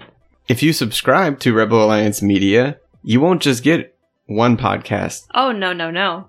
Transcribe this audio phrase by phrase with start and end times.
[0.49, 5.27] if you subscribe to Rebel Alliance Media, you won't just get one podcast.
[5.35, 6.29] Oh, no, no, no.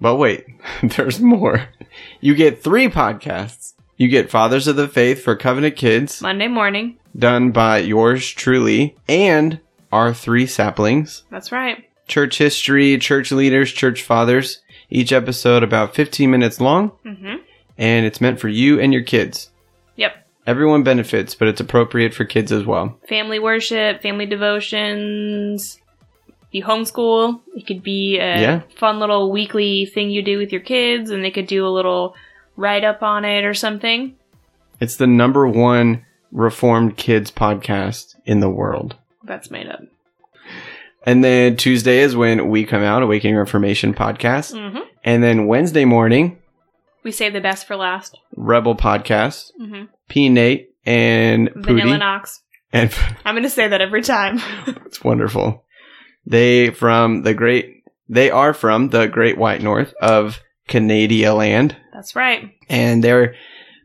[0.00, 0.44] But wait,
[0.82, 1.68] there's more.
[2.20, 3.72] You get three podcasts.
[3.96, 6.98] You get Fathers of the Faith for Covenant Kids, Monday morning.
[7.16, 9.60] done by yours truly, and
[9.92, 11.22] our three saplings.
[11.30, 11.84] That's right.
[12.08, 14.60] Church history, church leaders, church fathers.
[14.94, 17.36] Each episode about 15 minutes long, Mm-hmm.
[17.78, 19.50] and it's meant for you and your kids.
[19.96, 20.12] Yep.
[20.46, 22.98] Everyone benefits, but it's appropriate for kids as well.
[23.08, 25.78] Family worship, family devotions.
[26.50, 27.40] You homeschool.
[27.56, 28.60] It could be a Yeah.
[28.76, 32.14] fun little weekly thing you do with your kids, and they could do a little
[32.56, 34.14] write up on it or something.
[34.80, 38.96] It's the number one Reformed kids podcast in the world.
[39.24, 39.80] That's made up.
[41.04, 44.52] And then Tuesday is when we come out, Awakening Reformation podcast.
[44.54, 44.78] Mm-hmm.
[45.04, 46.38] And then Wednesday morning,
[47.02, 48.16] We save the best for last.
[48.36, 49.84] Rebel podcast, Mm-hmm.
[50.08, 51.98] P Nate and Vanilla Pootie.
[51.98, 52.42] Knox.
[52.72, 54.40] And I'm going to say that every time.
[54.86, 55.64] it's wonderful.
[56.24, 61.76] They from the great, they are from the great white north of Canada land.
[61.92, 62.52] That's right.
[62.68, 63.34] And they're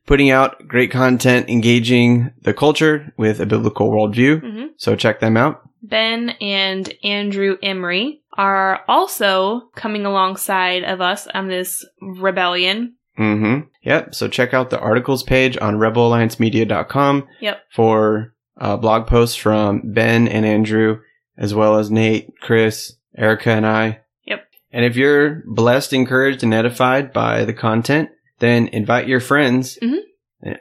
[0.06, 4.41] putting out great content, engaging the culture with a biblical worldview.
[4.41, 5.66] hmm So check them out.
[5.81, 12.95] Ben and Andrew Emery are also coming alongside of us on this rebellion.
[13.17, 13.67] Mm-hmm.
[13.83, 14.13] Yep.
[14.15, 17.63] So check out the articles page on rebelalliancemedia.com Yep.
[17.73, 20.99] for uh, blog posts from Ben and Andrew,
[21.38, 23.99] as well as Nate, Chris, Erica, and I.
[24.25, 24.45] Yep.
[24.71, 28.09] And if you're blessed, encouraged, and edified by the content,
[28.39, 29.99] then invite your friends Mhm.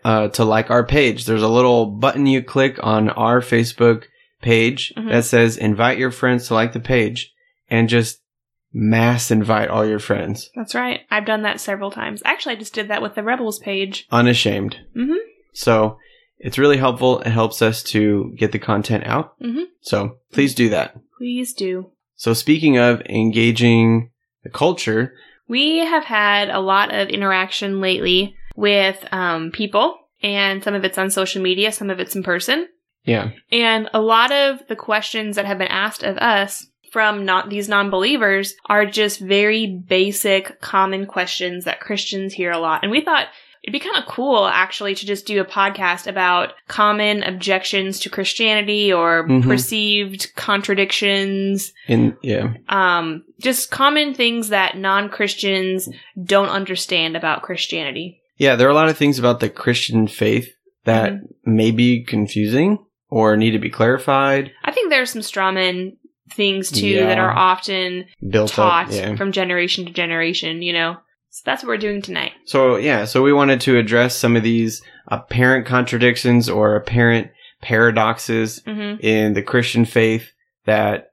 [0.04, 1.26] uh, to like our page.
[1.26, 4.04] There's a little button you click on our Facebook
[4.42, 5.10] page Mhm.
[5.10, 7.32] that says invite your friends to like the page
[7.70, 8.20] and just
[8.72, 10.50] mass invite all your friends.
[10.54, 11.00] That's right.
[11.10, 12.22] I've done that several times.
[12.24, 14.06] Actually, I just did that with the Rebels page.
[14.12, 14.76] Unashamed.
[14.94, 15.16] Mhm.
[15.52, 15.98] So
[16.38, 17.20] it's really helpful.
[17.20, 19.32] It helps us to get the content out.
[19.40, 19.64] Mhm.
[19.80, 20.94] So please do that.
[21.16, 21.90] Please do.
[22.16, 24.10] So speaking of engaging
[24.42, 25.14] the culture,
[25.48, 30.98] We have had a lot of interaction lately with um, people, and some of it's
[30.98, 32.66] on social media, some of it's in person.
[33.06, 37.48] Yeah, And a lot of the questions that have been asked of us from not
[37.50, 42.82] these non-believers are just very basic common questions that Christians hear a lot.
[42.82, 43.26] And we thought
[43.62, 48.08] it'd be kind of cool actually to just do a podcast about common objections to
[48.10, 49.42] Christianity or Mhm.
[49.42, 55.88] perceived contradictions, in yeah, um, just common things that non-Christians
[56.22, 58.20] don't understand about Christianity.
[58.38, 58.54] yeah.
[58.56, 60.52] There are a lot of things about the Christian faith
[60.84, 61.56] that Mm-hmm.
[61.56, 62.78] may be confusing
[63.08, 65.96] or need to be clarified, I think there's some strawman
[66.32, 67.06] things too Yeah.
[67.06, 68.92] that are often built taught up.
[68.92, 69.14] Yeah.
[69.16, 70.96] from generation to generation, you know.
[71.30, 72.32] So that's what we're doing tonight.
[72.46, 77.28] So yeah, so we wanted to address some of these apparent contradictions or apparent
[77.62, 80.32] paradoxes hmm in the Christian faith
[80.64, 81.08] that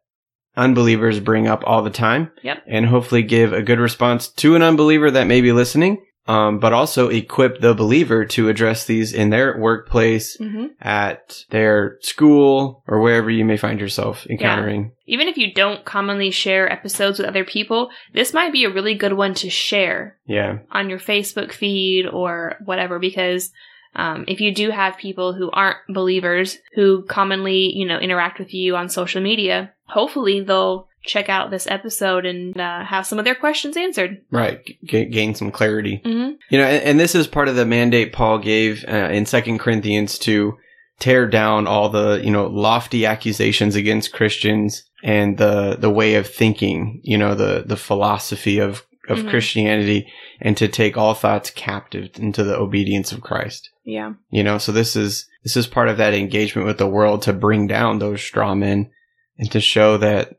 [0.56, 2.32] unbelievers bring up all the time.
[2.44, 2.64] Yep.
[2.68, 6.72] And hopefully give a good response to an unbeliever that may be listening, um, but
[6.74, 13.00] also equip the believer to address these in their workplace, hmm at their school, or
[13.02, 14.92] wherever you may find yourself encountering.
[15.06, 18.96] Even if you don't commonly share episodes with other people, this might be a really
[18.96, 20.60] good one to share Yeah.
[20.72, 23.52] on your Facebook feed or whatever because
[23.96, 28.54] um, if you do have people who aren't believers who commonly, you know, interact with
[28.54, 33.26] you on social media, hopefully they'll check out this episode and uh, have some of
[33.26, 34.22] their questions answered.
[34.32, 34.60] Right.
[34.86, 36.02] G- gain some clarity.
[36.04, 39.26] hmm You know, and, and this is part of the mandate Paul gave uh, in
[39.26, 40.58] Second Corinthians to
[41.00, 46.28] tear down all the you know lofty accusations against Christians and the the way of
[46.28, 49.30] thinking, you know, the the philosophy of of Mhm.
[49.32, 50.08] Christianity,
[50.40, 53.70] and to take all thoughts captive into the obedience of Christ.
[53.84, 54.14] Yeah.
[54.32, 57.34] You know, so this is this is part of that engagement with the world to
[57.34, 58.90] bring down those straw men
[59.38, 60.36] and to show that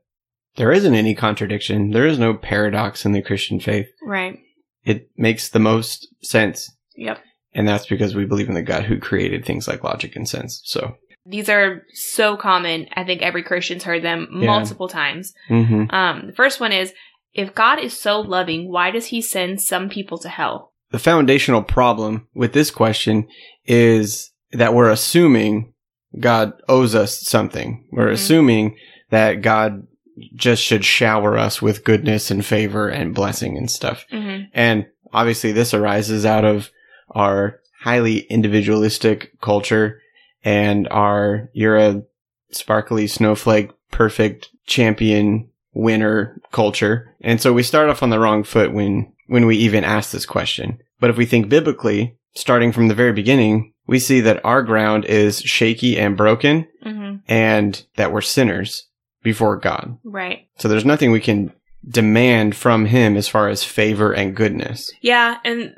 [0.56, 3.88] there isn't any contradiction, there is no paradox in the Christian faith.
[4.02, 4.38] Right.
[4.84, 7.18] It makes the most sense Yep.
[7.52, 10.60] And that's because we believe in the God who created things like logic and sense.
[10.64, 10.96] So,
[11.26, 12.86] These are so common.
[12.94, 14.46] I think every Christian's heard them Yeah.
[14.46, 15.32] multiple times.
[15.48, 16.92] hmm Um, the first one is
[17.32, 20.70] if God is so loving, why does he send some people to hell?
[20.90, 23.26] the foundational problem with this question
[23.64, 25.72] is that we're assuming
[26.20, 27.84] God owes us something.
[27.90, 28.12] We're Mhm.
[28.12, 28.76] assuming
[29.10, 29.88] that God
[30.34, 34.05] just should shower us with goodness and favor and blessing and stuff.
[34.12, 34.44] Mm-hmm.
[34.52, 36.70] And obviously this arises out of
[37.11, 40.00] our highly individualistic culture
[40.44, 42.02] and our you're a
[42.50, 47.14] sparkly snowflake perfect champion winner culture.
[47.20, 50.26] And so we start off on the wrong foot when when we even ask this
[50.26, 50.78] question.
[51.00, 55.05] But if we think biblically, starting from the very beginning, we see that our ground
[55.06, 57.16] is shaky and broken Mm-hmm.
[57.28, 58.88] and that we're sinners
[59.25, 59.99] before God.
[60.05, 60.47] Right.
[60.59, 61.53] So there's nothing we can
[61.87, 64.93] demand from him as far as favor and goodness.
[65.00, 65.75] Yeah, and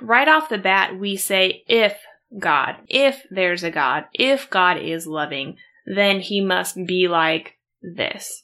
[0.00, 1.94] right off the bat, we say, if
[2.36, 5.56] God, if there's a God, if God is loving,
[5.86, 8.42] then he must be like this.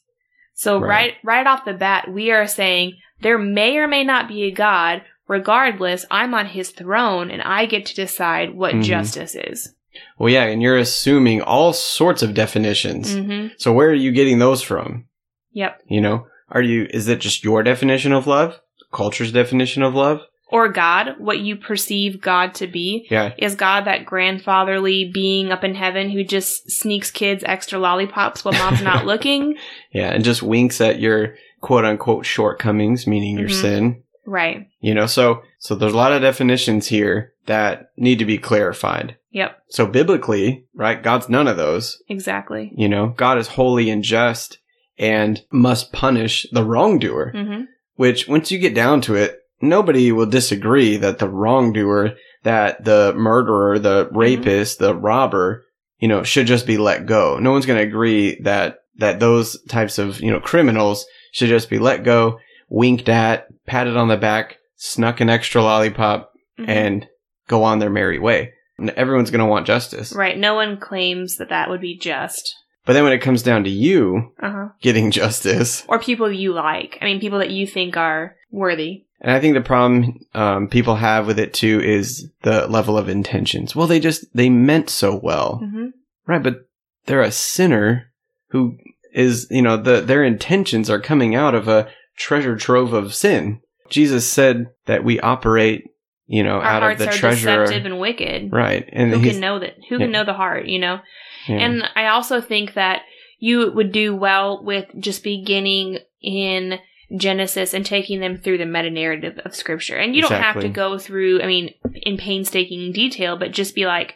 [0.55, 0.88] So Right.
[0.88, 4.50] right, right off the bat, we are saying there may or may not be a
[4.53, 5.03] God.
[5.29, 8.83] Regardless, I'm on his throne and I get to decide what Mhm.
[8.85, 9.75] justice is.
[10.19, 13.14] Well, yeah, and you're assuming all sorts of definitions.
[13.14, 13.54] Mm-hmm.
[13.58, 15.06] So where are you getting those from?
[15.52, 15.81] Yep.
[15.88, 18.60] You know, are you, is it just your definition of love?
[18.93, 20.20] Culture's definition of love?
[20.48, 23.06] Or God, what you perceive God to be.
[23.10, 23.34] Yeah.
[23.37, 28.54] Is God that grandfatherly being up in heaven who just sneaks kids extra lollipops while
[28.54, 29.56] mom's not looking?
[29.92, 30.10] Yeah.
[30.12, 33.60] And just winks at your quote unquote shortcomings, meaning your Mhm.
[33.60, 34.02] sin.
[34.25, 34.69] Right.
[34.81, 39.16] You know, so, so there's a lot of definitions here that need to be clarified.
[39.31, 39.58] Yep.
[39.69, 41.02] So biblically, right?
[41.02, 42.02] God's none of those.
[42.08, 42.72] Exactly.
[42.76, 44.58] You know, God is holy and just
[44.98, 47.32] and must punish the wrongdoer.
[47.34, 47.62] Mm-hmm.
[47.96, 53.12] which once you get down to it, nobody will disagree that the wrongdoer, that the
[53.16, 55.64] murderer, the rapist, the robber,
[55.99, 57.38] you know, should just be let go.
[57.38, 61.70] No one's going to agree that, that those types of, you know, criminals should just
[61.70, 62.38] be let go,
[62.69, 66.69] winked at, patted on the back, snuck an extra lollipop, Mhm.
[66.69, 67.08] and
[67.48, 68.52] go on their merry way.
[68.78, 70.12] And everyone's going to want justice.
[70.12, 70.37] right.
[70.37, 72.54] No one claims that that would be just.
[72.84, 74.69] But then when it comes down to you Uh huh.
[74.82, 76.98] getting justice, Or people you like.
[77.00, 79.04] I mean, people that you think are worthy.
[79.20, 83.08] And I think the problem um, people have with it too is the level of
[83.08, 83.75] intentions.
[83.75, 85.87] Well, they just they meant so well, Mm-hmm.
[86.26, 86.42] right?
[86.42, 86.69] But
[87.06, 88.12] they're a sinner
[88.50, 88.76] who
[89.14, 91.88] is, you know, the their intentions are coming out of a
[92.19, 93.60] treasure trove of sin.
[93.88, 95.84] Jesus said that we operate,
[96.26, 98.52] you know, Our out of the are treasure, deceptive and wicked.
[98.52, 98.88] right?
[98.93, 99.76] And Who can know that?
[99.88, 100.05] Who Yeah.
[100.05, 100.67] can know the heart?
[100.67, 101.00] You know.
[101.49, 101.56] yeah.
[101.58, 103.02] And I also think that
[103.38, 106.78] you would do well with just beginning in
[107.17, 109.96] Genesis and taking them through the meta narrative of scripture.
[109.96, 113.87] And you don't have to go through, I mean, in painstaking detail, but just be
[113.87, 114.14] like,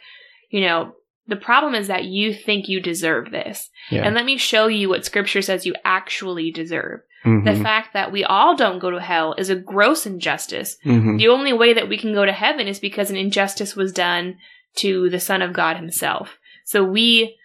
[0.49, 0.95] you know,
[1.29, 3.71] the problem is that you think you deserve this.
[3.91, 4.05] yeah.
[4.05, 7.03] And let me show you what scripture says you actually deserve.
[7.25, 7.45] Mhm.
[7.45, 10.77] The fact that we all don't go to hell is a gross injustice.
[10.85, 11.19] Mhm.
[11.19, 14.37] The only way that we can go to heaven is because an injustice was done
[14.77, 16.39] to the Son of God himself.
[16.65, 17.37] So we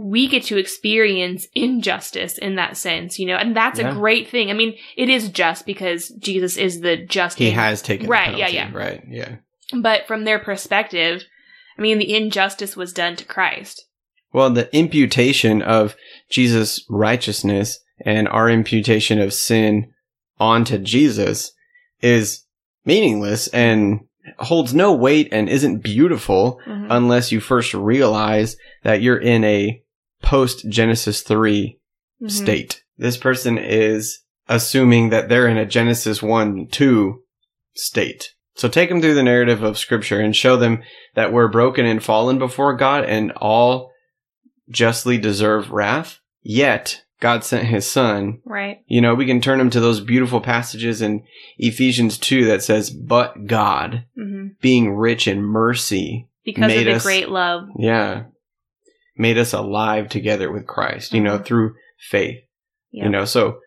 [0.00, 3.90] we get to experience injustice in that sense, you know, and that's Yeah.
[3.90, 4.48] a great thing.
[4.48, 8.36] I mean, it is just because Jesus is the just he has taken the Right,
[8.38, 8.70] yeah, yeah.
[8.72, 9.36] right, yeah.
[9.74, 11.24] but from their perspective,
[11.76, 13.86] I mean, the injustice was done to Christ.
[14.32, 15.96] Well, the imputation of
[16.30, 19.92] Jesus' righteousness and our imputation of sin
[20.38, 21.52] onto Jesus
[22.00, 22.44] is
[22.84, 24.00] meaningless and
[24.38, 26.86] holds no weight and isn't beautiful Mhm.
[26.90, 29.82] unless you first realize that you're in a
[30.22, 31.78] post Genesis 3
[32.22, 32.30] Mhm.
[32.30, 32.82] state.
[32.96, 37.22] This person is assuming that they're in a Genesis 1 2
[37.74, 38.32] state.
[38.54, 40.82] So take them through the narrative of scripture and show them
[41.14, 43.92] that we're broken and fallen before God and all
[44.68, 46.18] justly deserve wrath.
[46.42, 48.40] Yet God sent his son.
[48.44, 48.78] Right.
[48.86, 51.24] You know, we can turn them to those beautiful passages in
[51.58, 56.26] Ephesians 2 that says, but God hmm being rich in mercy.
[56.44, 57.68] Because Made of the us- great love.
[57.78, 58.24] Yeah.
[59.16, 61.44] Made us alive together with Christ, you know, Mhm.
[61.44, 62.38] through faith.
[62.92, 63.04] Yeah.
[63.04, 63.58] You know, so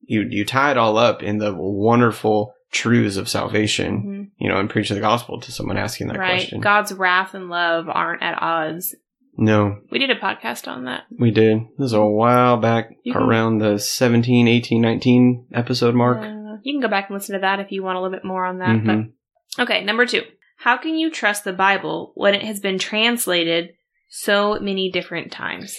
[0.00, 4.30] you you tie it all up in the wonderful truths of salvation, Mhm.
[4.38, 6.30] you know, and preach the gospel to someone asking that Right.
[6.38, 6.60] question.
[6.60, 8.94] God's wrath and love aren't at odds.
[9.36, 11.04] No, We did a podcast on that.
[11.18, 11.58] we did.
[11.78, 16.18] This is a while back, You can- around the 17, 18, 19 episode mark.
[16.18, 18.24] Uh, you can go back and listen to that if you want a little bit
[18.26, 18.68] more on that.
[18.76, 19.12] Mhm.
[19.56, 20.22] But okay, number two.
[20.58, 23.70] How can you trust the Bible when it has been translated
[24.08, 25.76] so many different times?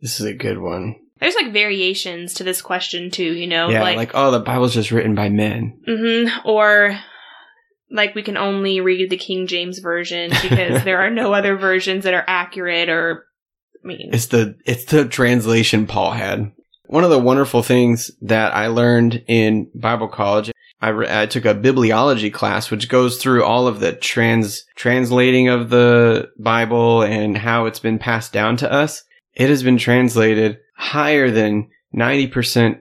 [0.00, 0.94] This is a good one.
[1.20, 4.90] There's like variations to this question too, you know, yeah, like, oh, the Bible's just
[4.90, 5.80] written by men.
[5.86, 6.98] hmm or
[7.94, 12.04] like we can only read the King James version because there are no other versions
[12.04, 13.24] that are accurate or
[13.82, 16.52] I mean It's the it's the translation Paul had.
[16.86, 21.46] One of the wonderful things that I learned in Bible college, I, re- I took
[21.46, 27.38] a bibliology class, which goes through all of the trans translating of the Bible and
[27.38, 29.02] how it's been passed down to us.
[29.32, 32.78] It has been translated higher than ninety percent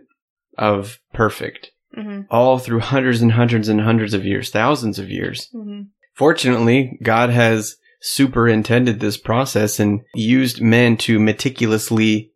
[0.58, 5.50] of perfect, mhm, all through hundreds and hundreds and hundreds of years, thousands of years.
[5.54, 5.88] mhm.
[6.16, 12.32] Fortunately, God has superintended this process and used men to meticulously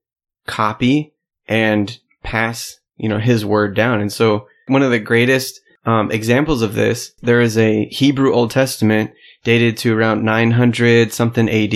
[0.48, 1.14] copy
[1.48, 4.02] and pass, you know, his word down.
[4.02, 8.52] And so one of the greatest um, examples of this, there is a Hebrew Old
[8.52, 9.12] Testament
[9.44, 11.74] dated to around 900 something AD.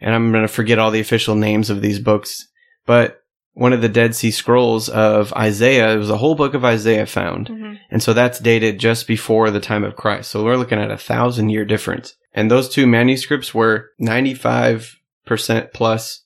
[0.00, 2.48] And I'm going to forget all the official names of these books,
[2.86, 3.19] but
[3.52, 7.06] one of the Dead Sea Scrolls of Isaiah, it was a whole book of Isaiah
[7.06, 7.48] found.
[7.48, 7.78] Mhm.
[7.90, 10.30] And so that's dated just before the time of Christ.
[10.30, 12.14] So we're looking at a thousand year difference.
[12.32, 16.24] And those two manuscripts were 95% plus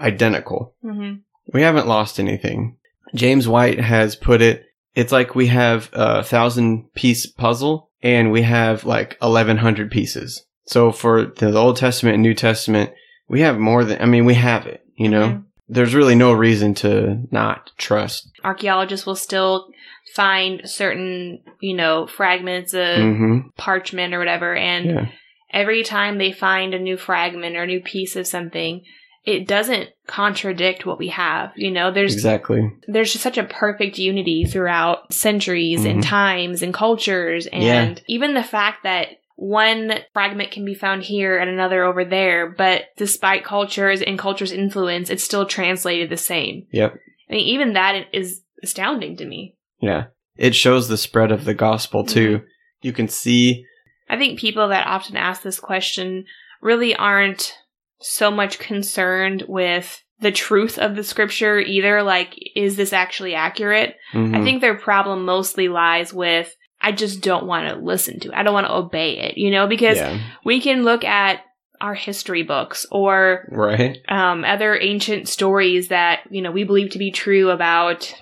[0.00, 0.74] identical.
[0.84, 1.20] Mhm.
[1.52, 2.76] We haven't lost anything.
[3.14, 8.42] James White has put it, it's like we have a thousand piece puzzle and we
[8.42, 10.44] have like 1100 pieces.
[10.66, 12.90] So for the Old Testament and New Testament,
[13.28, 15.28] we have more than, I mean, we have it, you know?
[15.28, 15.44] Mhm.
[15.68, 18.30] There's really no reason to not trust.
[18.42, 19.68] Archaeologists will still
[20.14, 25.06] find certain, you know, fragments of hmm parchment or whatever, and Yeah.
[25.52, 28.82] every time they find a new fragment or a new piece of something,
[29.24, 31.52] it doesn't contradict what we have.
[31.56, 32.70] You know, there's Exactly.
[32.88, 36.06] there's just such a perfect unity throughout centuries and Mhm.
[36.06, 37.64] times and cultures and
[37.98, 38.04] Yeah.
[38.06, 42.84] even the fact that one fragment can be found here and another over there, but
[42.96, 46.66] despite cultures and culture's influence, it's still translated the same.
[46.72, 46.94] Yep.
[47.28, 49.56] I mean, even that is astounding to me.
[49.80, 50.04] Yeah.
[50.36, 52.42] It shows the spread of the gospel too.
[52.82, 53.64] You can see,
[54.08, 56.24] I think people that often ask this question
[56.62, 57.54] really aren't
[58.00, 62.02] so much concerned with the truth of the scripture either.
[62.02, 63.96] Like, is this actually accurate?
[64.12, 64.44] I Mhm.
[64.44, 68.34] think their problem mostly lies with, I just don't want to listen to it.
[68.34, 71.40] I don't want to obey it, you know, because yeah, we can look at
[71.80, 73.98] our history books or right.
[74.08, 78.14] um, other ancient stories that, you know, we believe to be true about,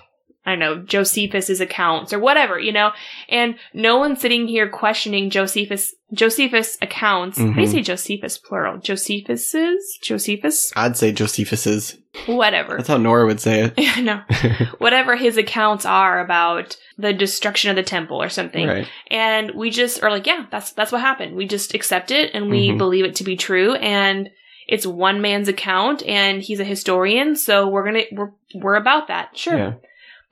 [0.45, 2.91] I don't know, Josephus's accounts or whatever, you know,
[3.29, 7.37] and no one's sitting here questioning Josephus, Josephus accounts.
[7.37, 7.71] How do you Mhm.
[7.71, 8.77] say Josephus plural?
[8.79, 9.97] Josephus's?
[10.01, 10.71] Josephus?
[10.75, 11.97] I'd say Josephus's.
[12.27, 12.75] Whatever.
[12.77, 13.73] That's how Nora would say it.
[13.97, 14.21] I know.
[14.77, 18.67] Whatever his accounts are about the destruction of the temple or something.
[18.67, 18.87] right.
[19.09, 21.35] And we just are like, yeah, that's that's what happened.
[21.35, 22.77] We just accept it and we Mhm.
[22.77, 24.29] believe it to be true and
[24.67, 29.07] it's one man's account and he's a historian, so we're going to we're we're about
[29.07, 29.35] that.
[29.37, 29.57] Sure.
[29.57, 29.73] Yeah.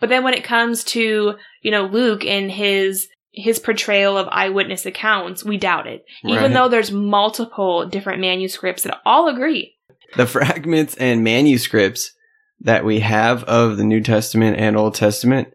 [0.02, 4.86] But then when it comes to, you know, Luke and his his portrayal of eyewitness
[4.86, 6.04] accounts, we doubt it.
[6.26, 6.54] Even Right.
[6.54, 9.76] though there's multiple different manuscripts that all agree.
[10.18, 12.12] The fragments and manuscripts
[12.60, 15.48] that we have of the New Testament and Old Testament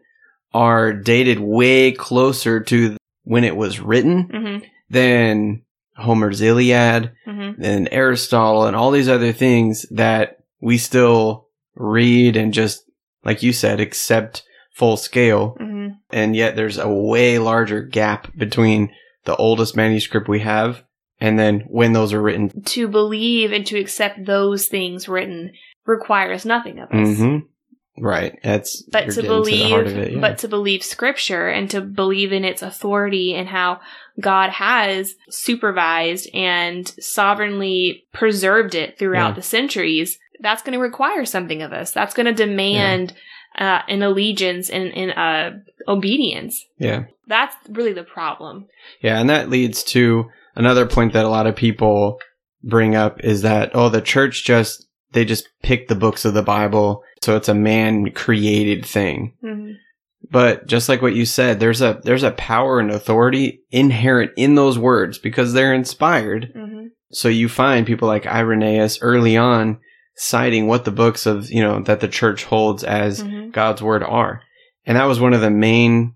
[0.55, 4.63] are dated way closer to when it was written Mhm.
[4.89, 5.61] than
[5.97, 7.55] Homer's Iliad, Mhm.
[7.61, 12.83] and Aristotle and all these other things that we still read and just,
[13.27, 14.41] like you said, accept
[14.73, 15.55] full scale.
[15.61, 15.97] Mhm.
[16.11, 18.91] And yet there's a way larger gap between
[19.25, 20.83] the oldest manuscript we have
[21.19, 22.63] and then when those are written.
[22.63, 25.51] To believe and to accept those things written
[25.85, 27.17] requires nothing of us.
[27.17, 27.37] hmm
[27.99, 28.37] Right.
[28.43, 30.19] That's, but to believe of it, yeah.
[30.19, 33.79] but to believe scripture and to believe in its authority and how
[34.21, 39.33] god has supervised and sovereignly preserved it throughout Yeah.
[39.35, 43.13] the centuries that's going to require something of us that's going to demand
[43.57, 47.05] uh, an allegiance and, and uh, obedience yeah.
[47.27, 48.67] that's really the problem
[49.01, 50.25] Yeah, and that leads to
[50.55, 52.19] another point that a lot of people
[52.63, 56.43] bring up is that oh the church just they just pick the books of the
[56.43, 59.33] Bible so it's a man created thing.
[59.43, 59.75] Mhm.
[60.29, 64.55] But just like what you said, there's a there's a power and authority inherent in
[64.55, 66.51] those words because they're inspired.
[66.55, 66.89] Mhm.
[67.11, 69.79] So you find people like Irenaeus early on
[70.17, 73.51] citing what the books of, you know, that the church holds as Mhm.
[73.51, 74.41] God's word are.
[74.85, 76.15] And that was one of the main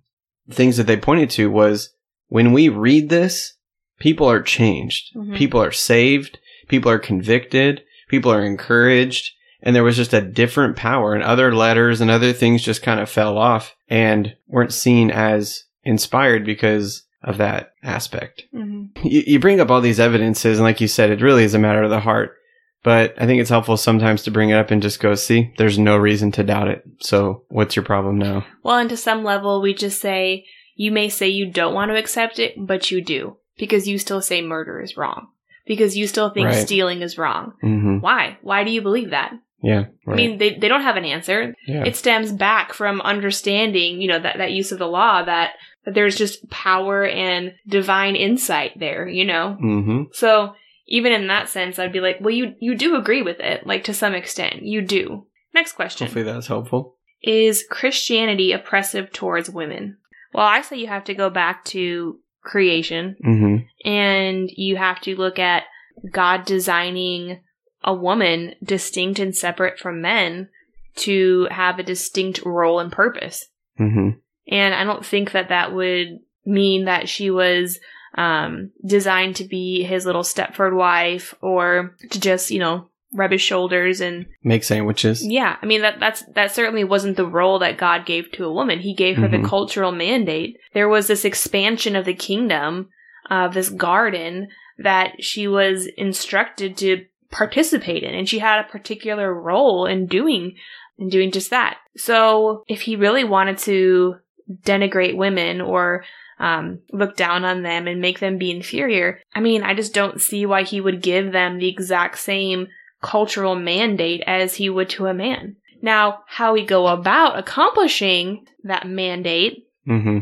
[0.50, 1.94] things that they pointed to was
[2.28, 3.54] when we read this,
[4.00, 5.16] people are changed.
[5.16, 5.36] Mhm.
[5.38, 6.40] People are saved.
[6.68, 7.82] People are convicted.
[8.10, 9.32] People are encouraged.
[9.62, 13.00] And there was just a different power and other letters and other things just kind
[13.00, 18.44] of fell off and weren't seen as inspired because of that aspect.
[18.56, 18.88] Mhm.
[19.04, 21.60] You, you bring up all these evidences and like you said, it really is a
[21.60, 22.36] matter of the heart.
[22.84, 25.78] But I think it's helpful sometimes to bring it up and just go, see, there's
[25.78, 26.84] no reason to doubt it.
[27.00, 28.46] So what's your problem now?
[28.64, 30.46] Well, and to some level, we just say,
[30.76, 34.22] you may say you don't want to accept it, but you do because you still
[34.22, 35.28] say murder is wrong
[35.68, 36.56] because you still think Right.
[36.56, 37.54] stealing is wrong.
[37.62, 38.38] hmm Why?
[38.42, 39.32] Why do you believe that?
[39.62, 39.86] Yeah.
[40.08, 40.14] Right.
[40.14, 41.54] I mean, they, they don't have an answer.
[41.68, 41.84] yeah.
[41.86, 45.52] It stems back from understanding, you know, that, that use of the law that,
[45.86, 49.54] that there's just power and divine insight there, you know?
[49.60, 50.56] hmm So
[50.88, 53.84] even in that sense, I'd be like, well, you, you do agree with it, like
[53.86, 54.64] to some extent.
[54.64, 55.28] You do.
[55.54, 56.08] Next question.
[56.08, 56.96] Hopefully that's helpful.
[57.22, 59.98] Is Christianity oppressive towards women?
[60.34, 65.16] Well, I say you have to go back to creation hmm and you have to
[65.16, 65.64] look at
[66.12, 67.40] God designing
[67.84, 70.50] a woman distinct and separate from men
[70.96, 73.48] to have a distinct role and purpose.
[73.78, 74.10] hmm
[74.48, 77.80] And I don't think that that would mean that she was
[78.16, 83.42] um, designed to be his little Stepford wife or to just, you know, rub his
[83.42, 85.26] shoulders and Make sandwiches.
[85.26, 88.54] yeah, I mean that that's that certainly wasn't the role that God gave to a
[88.54, 88.80] woman.
[88.80, 89.42] He gave her Mhm.
[89.44, 90.58] the cultural mandate.
[90.74, 92.90] There was this expansion of the kingdom,
[93.30, 99.34] uh, this garden that she was instructed to participate in, and she had a particular
[99.34, 100.56] role in doing
[100.98, 101.78] in doing just that.
[101.98, 104.16] So, if he really wanted to
[104.64, 106.04] denigrate women or
[106.42, 110.20] um, look down on them and make them be inferior, I mean, I just don't
[110.20, 112.68] see why he would give them the exact same
[113.02, 115.56] cultural mandate as he would to a man.
[115.82, 120.20] Now, how we go about accomplishing that mandate, hmm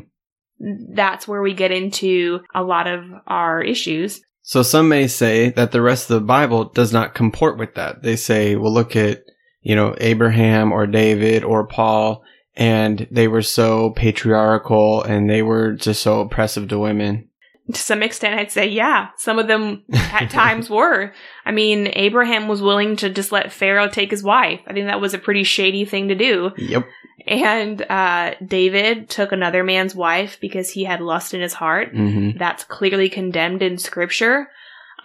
[0.60, 4.22] that's where we get into a lot of our issues.
[4.42, 8.04] So some may say that the rest of the Bible does not comport with that.
[8.04, 9.22] They say, well, look at,
[9.62, 12.24] you know, Abraham or David or Paul,
[12.60, 17.30] and they were so patriarchal and they were just so oppressive to women.
[17.74, 21.14] To some extent, I'd say, yeah, some of them at times were.
[21.46, 24.60] I mean, Abraham was willing to just let Pharaoh take his wife.
[24.68, 26.52] I think that was a pretty shady thing to do.
[26.58, 26.86] Yep.
[27.28, 31.92] And uh, David took another man's wife because he had lust in his heart.
[31.94, 34.50] hmm that's clearly condemned in scripture.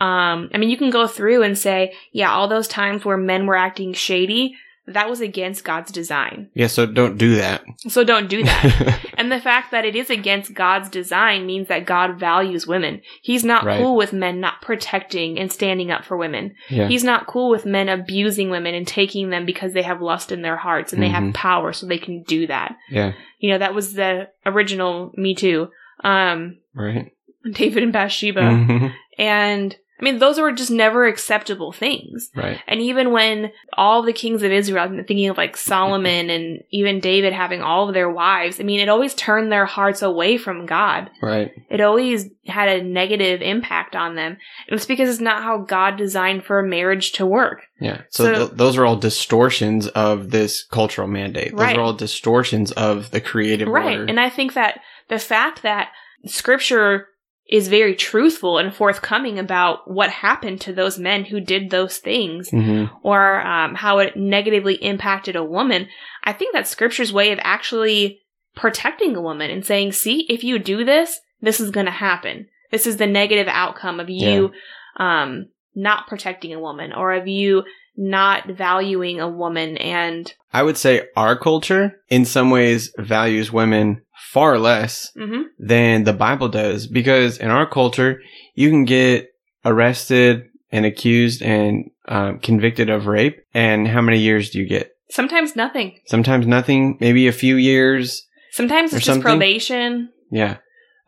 [0.00, 3.46] Um, I mean, you can go through and say, yeah, all those times where men
[3.46, 6.50] were acting shady, that was against God's design.
[6.54, 6.66] Yeah.
[6.66, 7.62] So don't do that.
[7.88, 9.00] So don't do that.
[9.18, 13.00] and the fact that it is against God's design means that God values women.
[13.22, 13.80] He's not Right.
[13.80, 16.54] cool with men not protecting and standing up for women.
[16.68, 16.86] yeah.
[16.88, 20.42] He's not cool with men abusing women and taking them because they have lust in
[20.42, 21.34] their hearts and they have Mhm.
[21.34, 22.76] power so they can do that.
[22.90, 23.12] yeah.
[23.38, 25.68] You know, that was the original Me Too.
[26.02, 27.12] Um, Right.
[27.50, 28.40] David and Bathsheba.
[28.40, 28.92] Mhm.
[29.18, 32.28] And I mean, those were just never acceptable things.
[32.36, 32.60] Right.
[32.66, 37.00] And even when all the kings of Israel, I'm thinking of like Solomon and even
[37.00, 40.66] David having all of their wives, I mean, it always turned their hearts away from
[40.66, 41.08] God.
[41.22, 41.52] Right.
[41.70, 44.36] It always had a negative impact on them.
[44.68, 47.62] It was because it's not how God designed for a marriage to work.
[47.80, 48.02] Yeah.
[48.10, 51.52] So, So- th- those are all distortions of this cultural mandate.
[51.52, 51.78] Those Right.
[51.78, 53.96] are all distortions of the creative Right.
[54.00, 54.04] order.
[54.10, 55.88] And I think that the fact that
[56.26, 57.08] scripture
[57.48, 62.50] is very truthful and forthcoming about what happened to those men who did those things
[62.50, 65.86] hmm or um, how it negatively impacted a woman,
[66.22, 68.20] I think that's scripture's way of actually
[68.56, 72.48] protecting a woman and saying, see, if you do this, this is going to happen.
[72.70, 74.52] This is the negative outcome of you
[74.96, 77.64] um, not protecting a woman or of you
[77.96, 79.76] not valuing a woman.
[79.76, 86.04] And I would say our culture, in some ways, values women far less mhm, than
[86.04, 88.20] the Bible does because in our culture,
[88.54, 89.28] you can get
[89.64, 93.38] arrested and accused and um, convicted of rape.
[93.54, 94.90] And how many years do you get?
[95.10, 95.96] sometimes nothing.
[96.06, 98.26] Sometimes nothing, maybe a few years.
[98.50, 99.22] Sometimes it's just something?
[99.22, 100.08] probation.
[100.32, 100.56] Yeah.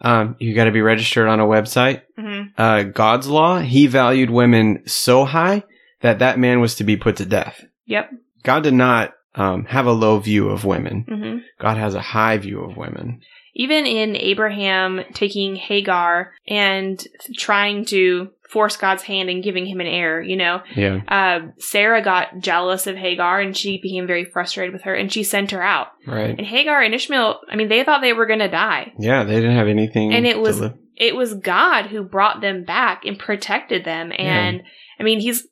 [0.00, 2.02] Um, you got to be registered on a website.
[2.16, 5.64] hmm Uh, God's law, he valued women so high
[6.00, 7.64] that that man was to be put to death.
[7.86, 8.10] Yep.
[8.42, 11.04] God did not um, have a low view of women.
[11.08, 13.20] hmm God has a high view of women.
[13.54, 17.02] even in Abraham taking Hagar and
[17.38, 21.00] trying to force God's hand and giving him an heir, you know, Yeah.
[21.08, 25.22] uh, Sarah got jealous of Hagar and she became very frustrated with her and she
[25.24, 25.88] sent her out.
[26.06, 26.36] Right.
[26.38, 28.92] And Hagar and Ishmael, I mean, they thought they were going to die.
[28.98, 30.12] Yeah, they didn't have anything.
[30.14, 34.12] And it was- live- It was God who brought them back and protected them.
[34.16, 34.62] And
[34.98, 35.46] I mean, he's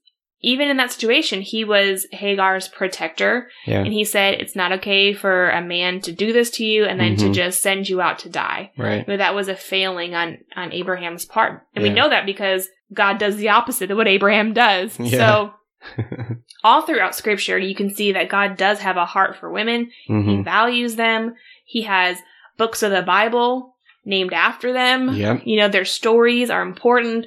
[0.44, 3.48] even in that situation, he was Hagar's protector.
[3.66, 3.83] Yeah.
[3.83, 7.00] And he said, it's not okay for a man to do this to you and
[7.00, 7.35] then to Mhm.
[7.35, 8.70] just send you out to die.
[8.76, 9.07] Right.
[9.07, 13.18] But that was a failing on on Abraham's part, and we know that because God
[13.18, 14.98] does the opposite of what Abraham does.
[15.00, 15.18] Yeah.
[15.18, 15.54] So
[16.64, 19.90] all throughout Scripture, you can see that God does have a heart for women.
[20.07, 21.35] He hmm values them.
[21.64, 22.18] He has
[22.57, 25.14] books of the Bible named after them.
[25.14, 25.42] Yep.
[25.44, 27.26] You know, their stories are important.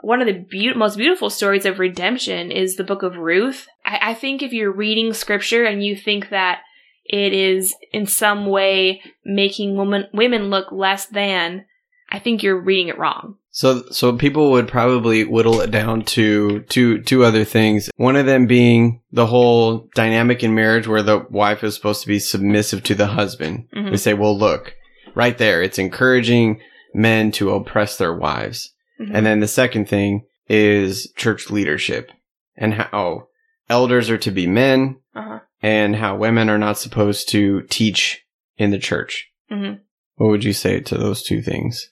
[0.00, 3.66] One of the beau- most beautiful stories of redemption is the book of Ruth.
[3.84, 6.60] I-, I think if you're reading scripture and you think that
[7.04, 11.64] it is in some way making women women look less than,
[12.10, 13.36] I think you're reading it wrong.
[13.50, 17.90] So, so people would probably whittle it down to two, two other things.
[17.96, 22.08] One of them being the whole dynamic in marriage where the wife is supposed to
[22.08, 23.66] be submissive to the husband.
[23.74, 23.90] Mhm.
[23.90, 24.74] They say, well, look,
[25.16, 26.60] right there, it's encouraging
[26.94, 28.74] men to oppress their wives.
[29.00, 29.10] Mhm.
[29.14, 32.10] And then the second thing is church leadership
[32.56, 33.28] and how
[33.68, 35.40] elders are to be men Uh-huh.
[35.62, 38.24] and how women are not supposed to teach
[38.56, 39.30] in the church.
[39.50, 39.80] Mhm.
[40.16, 41.90] What would you say to those two things?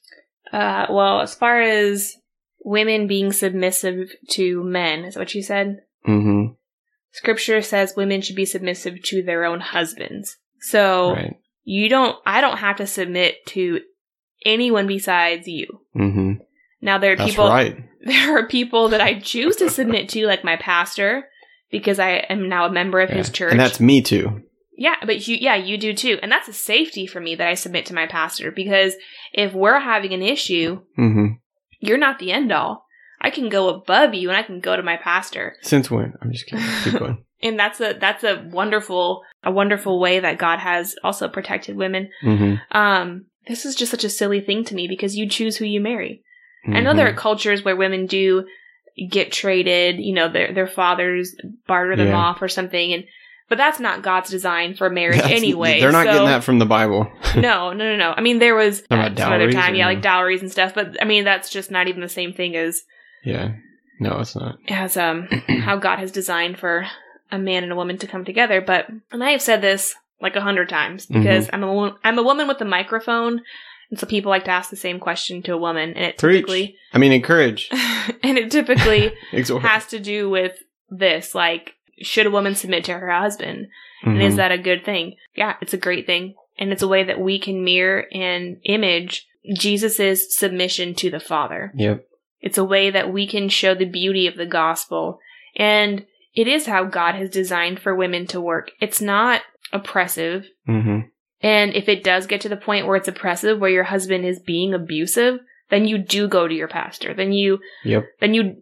[0.52, 2.16] Uh, well, as far as
[2.64, 5.82] women being submissive to men, is that what you said?
[6.06, 6.52] Mm-hmm.
[7.12, 10.36] Scripture says women should be submissive to their own husbands.
[10.60, 11.36] So Right.
[11.64, 13.80] you don't, I don't have to submit to
[14.44, 15.66] anyone besides you.
[15.96, 16.32] Mm-hmm.
[16.80, 17.76] Now there are That's people, right.
[18.04, 21.24] there are people that I choose to submit to, like my pastor,
[21.70, 23.50] because I am now a member of his church.
[23.52, 24.42] And that's me too.
[24.78, 26.18] Yeah, but you, yeah, you do too.
[26.22, 28.94] And that's a safety for me that I submit to my pastor because
[29.32, 31.26] if we're having an issue, Mm-hmm.
[31.80, 32.84] you're not the end all.
[33.18, 35.56] I can go above you and I can go to my pastor.
[35.62, 36.12] Since when?
[36.20, 36.64] I'm just kidding.
[36.84, 37.24] Keep going.
[37.42, 42.10] And that's a, that's a wonderful, a wonderful way that God has also protected women.
[42.22, 42.76] Mm-hmm.
[42.76, 45.80] Um, this is just such a silly thing to me because you choose who you
[45.80, 46.22] marry.
[46.68, 48.46] I know there are cultures where women do
[49.10, 51.34] get traded, you know, their their fathers
[51.66, 52.16] barter them Yeah.
[52.16, 53.04] off or something, and
[53.48, 55.80] but that's not God's design for marriage That's- anyway.
[55.80, 57.06] They're not so- getting that from the Bible.
[57.36, 58.14] no, no, no, no.
[58.16, 59.90] I mean, there was about some other time, yeah, no?
[59.94, 60.74] like dowries and stuff.
[60.74, 62.82] But I mean, that's just not even the same thing as
[63.24, 63.52] yeah.
[64.00, 64.58] No, it's not.
[64.68, 65.26] as um
[65.62, 66.86] how God has designed for
[67.32, 68.60] a man and a woman to come together.
[68.60, 71.20] But and I have said this like a hundred times Mm-hmm.
[71.22, 73.42] because I'm a I'm a woman with a microphone,
[73.90, 76.38] and so people like to ask the same question to a woman, and it Preach.
[76.38, 77.68] typically I mean, encourage.
[78.22, 79.12] and it typically
[79.62, 80.52] has to do with
[80.90, 83.68] this like should a woman submit to her husband
[84.02, 84.22] and Mhm.
[84.22, 87.18] is that a good thing yeah it's a great thing and it's a way that
[87.20, 89.26] we can mirror and image
[89.58, 92.06] jesus' submission to the father Yep.
[92.40, 95.18] it's a way that we can show the beauty of the gospel
[95.56, 99.40] and it is how god has designed for women to work it's not
[99.72, 101.00] oppressive Mm-hmm.
[101.42, 104.40] And if it does get to the point where it's oppressive where your husband is
[104.40, 105.38] being abusive
[105.70, 108.04] then you do go to your pastor then you Yep.
[108.20, 108.56] then you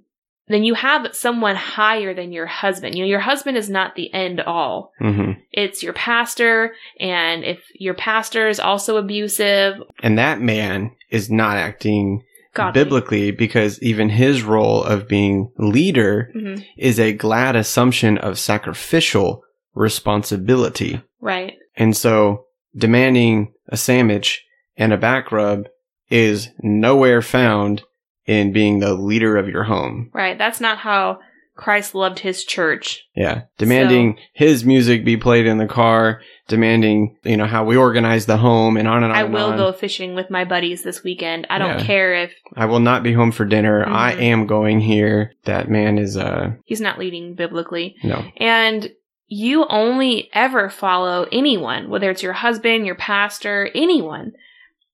[0.46, 2.94] then you have someone higher than your husband.
[2.94, 4.92] You know, your husband is not the end all.
[5.00, 5.40] Mm-hmm.
[5.52, 11.56] It's your pastor, and if your pastor is also abusive, And that man is not
[11.56, 18.18] acting God biblically because even his role of being leader hmm is a glad assumption
[18.18, 21.00] of sacrificial responsibility.
[21.20, 21.54] right?
[21.76, 22.43] And so
[22.76, 24.44] demanding a sandwich
[24.76, 25.66] and a back rub
[26.10, 27.82] is nowhere found
[28.26, 30.10] in being the leader of your home.
[30.12, 30.36] Right.
[30.38, 31.20] That's not how
[31.56, 33.04] Christ loved his church.
[33.14, 33.42] Yeah.
[33.58, 38.38] Demanding his music be played in the car, demanding, you know, how we organize the
[38.38, 39.18] home and on and on.
[39.18, 39.56] I and will on.
[39.56, 41.46] go fishing with my buddies this weekend.
[41.50, 41.84] I don't Yeah.
[41.84, 43.84] care if I will not be home for dinner.
[43.86, 44.20] I Mhm.
[44.22, 45.32] am going here.
[45.44, 47.94] That man is, uh, he's not leading biblically.
[48.02, 48.24] no.
[48.38, 48.90] And
[49.34, 54.32] you only ever follow anyone, whether it's your husband, your pastor, anyone.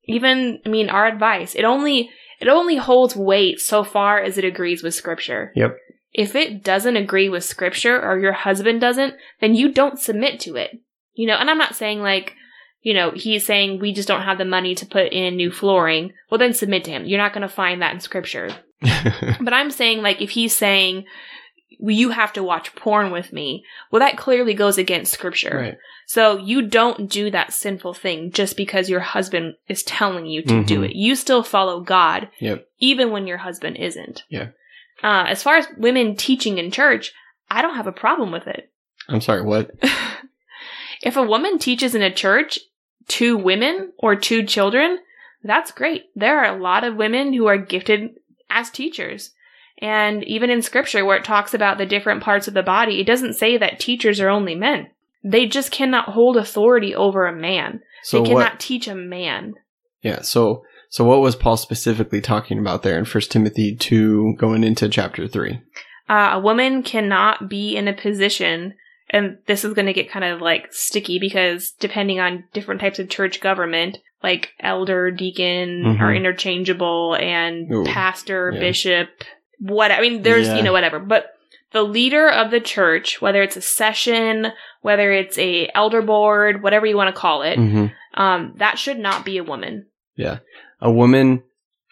[0.04, 4.44] Even, I mean, our advice, it only, it only holds weight so far as it
[4.44, 5.52] agrees with scripture.
[5.54, 5.76] Yep.
[6.12, 10.56] If it doesn't agree with scripture or your husband doesn't, then you don't submit to
[10.56, 10.80] it.
[11.14, 12.34] You know, and I'm not saying like,
[12.80, 16.14] you know, he's saying we just don't have the money to put in new flooring.
[16.30, 17.04] Well, then submit to him.
[17.04, 18.50] You're not going to find that in scripture.
[19.40, 21.04] But I'm saying, like, if he's saying,
[21.78, 25.56] you have to watch porn with me, well, that clearly goes against scripture.
[25.56, 25.78] right.
[26.06, 30.64] So you don't do that sinful thing just because your husband is telling you to
[30.64, 30.90] do Mhm.
[30.90, 30.96] it.
[30.96, 32.66] You still follow God, Yep.
[32.80, 34.24] even when your husband isn't.
[34.28, 34.48] Yeah.
[35.04, 37.12] Uh, as far as women teaching in church,
[37.48, 38.70] I don't have a problem with it.
[39.08, 39.70] I'm sorry, what?
[41.02, 42.58] if a woman teaches in a church
[43.08, 44.98] to women or to children,
[45.42, 46.06] that's great.
[46.14, 48.10] There are a lot of women who are gifted
[48.50, 49.32] as teachers.
[49.80, 53.06] And even in scripture where it talks about the different parts of the body, it
[53.06, 54.88] doesn't say that teachers are only men.
[55.24, 57.80] They just cannot hold authority over a man.
[58.02, 58.60] So they cannot what?
[58.60, 59.54] teach a man.
[60.02, 60.22] Yeah.
[60.22, 64.88] So, so what was Paul specifically talking about there in First Timothy 2 going into
[64.88, 65.60] chapter 3?
[66.08, 68.74] Uh, a woman cannot be in a position,
[69.10, 72.98] and this is going to get kind of like sticky because depending on different types
[72.98, 76.00] of church government, like elder, deacon Mhm.
[76.00, 78.60] are interchangeable, and Ooh, pastor, yeah.
[78.60, 79.08] bishop,
[79.60, 80.56] what I mean, there's Yeah.
[80.56, 81.34] you know whatever, but
[81.72, 84.48] the leader of the church, whether it's a session,
[84.82, 88.98] whether it's a elder board, whatever you want to call it, hmm um, that should
[88.98, 89.86] not be a woman.
[90.16, 90.38] Yeah.
[90.80, 91.44] A woman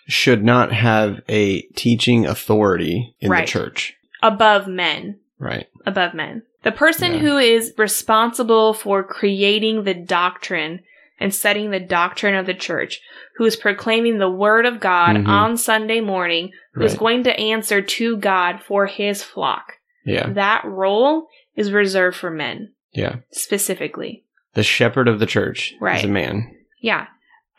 [0.08, 3.46] should not have a teaching authority in Right.
[3.46, 3.94] the church.
[4.20, 5.20] Above men.
[5.38, 5.68] Right.
[5.86, 6.42] Above men.
[6.64, 7.18] The person Yeah.
[7.20, 10.80] who is responsible for creating the doctrine
[11.20, 13.00] and setting the doctrine of the church,
[13.36, 15.28] who is proclaiming the word of God Mhm.
[15.28, 16.98] on Sunday morning, who is Right.
[17.00, 19.74] going to answer to God for his flock.
[20.04, 20.28] Yeah.
[20.30, 23.16] That role is reserved for men Yeah.
[23.30, 24.24] specifically.
[24.54, 26.56] The shepherd of the church is a man.
[26.80, 27.06] Yeah.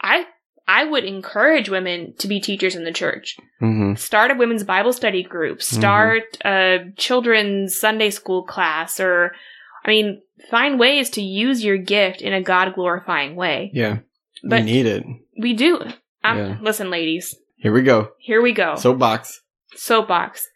[0.02, 0.28] I
[0.72, 3.38] I would encourage women to be teachers in the church.
[3.60, 9.34] hmm Start a women's Bible study group, start a children's Sunday school class or
[9.83, 13.71] I mean, find ways to use your gift in a God glorifying way.
[13.73, 13.99] Yeah.
[14.43, 15.03] But we need it.
[15.37, 15.81] we do.
[16.23, 16.57] Um, Yeah.
[16.61, 18.09] Listen, ladies, Here we go.
[18.19, 18.75] here we go.
[18.75, 19.41] Soapbox.
[19.75, 20.47] soapbox.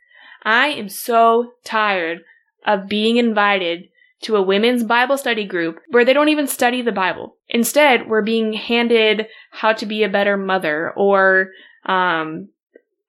[0.44, 2.20] I am so tired
[2.66, 3.86] of being invited
[4.24, 7.36] to a women's Bible study group where they don't even study the Bible.
[7.50, 11.50] Instead, we're being handed how to be a better mother or
[11.86, 12.50] um,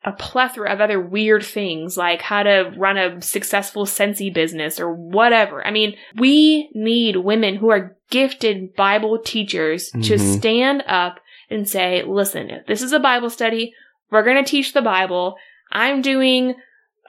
[0.05, 4.93] a plethora of other weird things like how to run a successful Scentsy business or
[4.93, 5.67] whatever.
[5.67, 10.37] I mean, we need women who are gifted Bible teachers to Mhm.
[10.39, 13.73] stand up and say, listen, if this is a Bible study,
[14.11, 15.37] we're going to teach the Bible.
[15.73, 16.55] I'm doing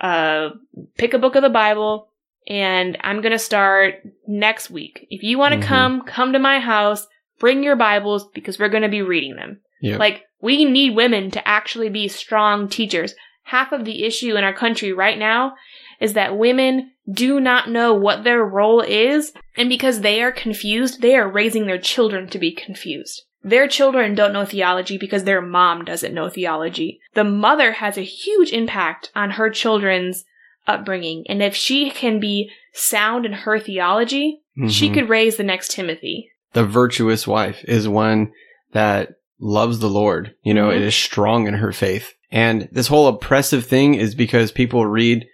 [0.01, 0.49] uh
[0.97, 2.09] pick a book of the Bible
[2.47, 3.95] and I'm going to start
[4.27, 5.07] next week.
[5.09, 5.63] If you want to Mhm.
[5.63, 7.07] come, come to my house,
[7.39, 9.59] bring your Bibles because we're going to be reading them.
[9.81, 9.97] Yeah.
[9.97, 13.15] Like we need women to actually be strong teachers.
[13.45, 15.55] Half of the issue in our country right now
[15.99, 21.01] is that women do not know what their role is and because they are confused,
[21.01, 23.23] they are raising their children to be confused.
[23.43, 26.99] Their children don't know theology because their mom doesn't know theology.
[27.15, 30.25] The mother has a huge impact on her children's
[30.67, 31.25] upbringing.
[31.27, 34.93] And if she can be sound in her theology, she Mhm.
[34.93, 36.29] could raise the next Timothy.
[36.53, 38.31] the virtuous wife is one
[38.71, 40.33] that loves the Lord.
[40.43, 40.75] You know, Mhm.
[40.77, 42.13] it is strong in her faith.
[42.31, 45.25] And this whole oppressive thing is because people read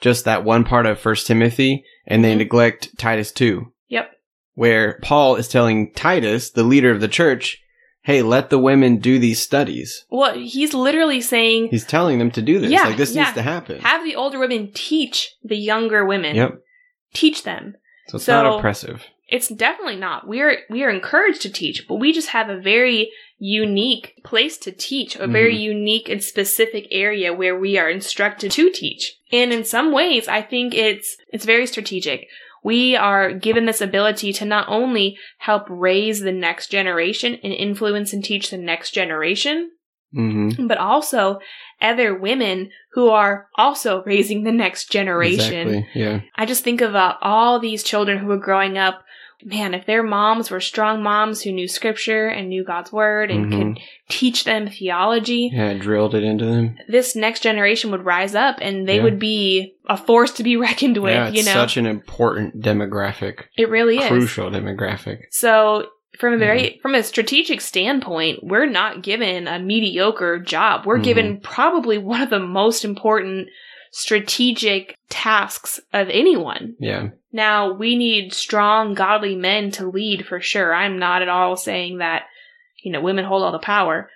[0.00, 2.38] just that one part of First Timothy and they Mhm.
[2.38, 4.10] neglect Titus 2, Yep.
[4.54, 7.58] where Paul is telling Titus, the leader of the church,
[8.04, 10.04] hey, let the women do these studies.
[10.10, 12.70] Well, he's literally saying He's telling them to do this.
[12.70, 13.24] Yeah, like this yeah.
[13.24, 13.80] needs to happen.
[13.80, 16.36] have the older women teach the younger women.
[16.36, 16.60] Yep.
[17.14, 17.74] Teach them.
[18.08, 19.04] So it's So- not oppressive.
[19.28, 20.28] It's definitely not.
[20.28, 24.56] We are we are encouraged to teach, but we just have a very unique place
[24.58, 25.60] to teach, a very Mhm.
[25.60, 29.14] unique and specific area where we are instructed to teach.
[29.32, 32.28] And in some ways, I think it's it's very strategic.
[32.62, 38.12] We are given this ability to not only help raise the next generation and influence
[38.12, 39.70] and teach the next generation,
[40.16, 41.38] hmm but also
[41.80, 45.68] other women who are also raising the next generation.
[45.68, 45.88] Exactly.
[45.94, 46.20] Yeah.
[46.34, 49.02] I just think of uh, all these children who are growing up.
[49.44, 53.52] Man, if their moms were strong moms who knew scripture and knew God's word and
[53.52, 53.74] Mhm.
[53.74, 55.74] could teach them theology, Yeah.
[55.74, 56.78] Drilled it into them.
[56.88, 59.02] this next generation would rise up and they Yeah.
[59.02, 61.28] would be a force to be reckoned with, yeah.
[61.28, 61.52] It's you know?
[61.52, 63.40] such an important demographic.
[63.58, 64.08] it really is.
[64.08, 65.18] Crucial demographic.
[65.30, 70.86] So from a very from a strategic standpoint, we're not given a mediocre job.
[70.86, 71.04] We're Mhm.
[71.04, 73.48] given probably one of the most important
[73.90, 76.74] strategic tasks of anyone.
[76.78, 77.08] Yeah.
[77.32, 80.74] Now, we need strong, godly men to lead for sure.
[80.74, 82.24] I'm not at all saying that,
[82.82, 84.10] you know, women hold all the power.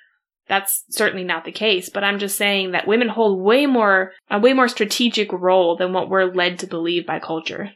[0.49, 4.39] That's certainly not the case, but I'm just saying that women hold way more, a
[4.39, 7.71] way more strategic role than what we're led to believe by culture.